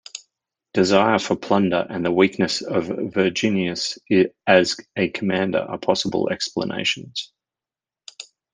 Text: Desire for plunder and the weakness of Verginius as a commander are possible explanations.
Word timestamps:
Desire 0.73 1.19
for 1.19 1.35
plunder 1.35 1.85
and 1.91 2.03
the 2.03 2.11
weakness 2.11 2.63
of 2.63 2.85
Verginius 2.85 3.99
as 4.47 4.75
a 4.95 5.09
commander 5.09 5.59
are 5.59 5.77
possible 5.77 6.27
explanations. 6.31 7.31